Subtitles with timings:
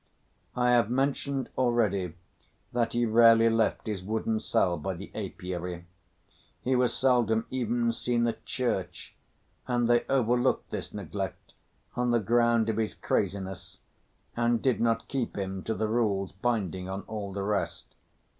[0.55, 2.15] I have mentioned already
[2.73, 5.85] that he rarely left his wooden cell by the apiary.
[6.63, 9.13] He was seldom even seen at church
[9.67, 11.53] and they overlooked this neglect
[11.95, 13.77] on the ground of his craziness,
[14.35, 17.93] and did not keep him to the rules binding on all the rest.